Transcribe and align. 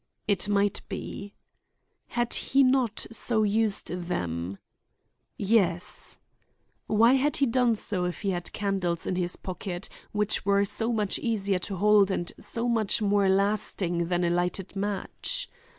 It 0.27 0.49
might 0.49 0.81
be. 0.89 1.35
Had 2.07 2.33
he 2.33 2.63
not 2.63 3.05
so 3.11 3.43
used 3.43 3.89
them? 3.89 4.57
Yes. 5.37 6.17
Why 6.87 7.13
had 7.13 7.37
he 7.37 7.45
done 7.45 7.75
so, 7.75 8.05
if 8.05 8.21
he 8.23 8.31
had 8.31 8.51
candles 8.51 9.05
in 9.05 9.15
his 9.15 9.35
pocket, 9.35 9.89
which 10.11 10.43
were 10.43 10.65
so 10.65 10.91
much 10.91 11.19
easier 11.19 11.59
to 11.69 11.75
hold 11.75 12.09
and 12.09 12.31
so 12.39 12.67
much 12.67 12.99
more 13.03 13.29
lasting 13.29 14.07
than 14.07 14.23
a 14.23 14.31
lighted 14.31 14.75
match? 14.75 15.47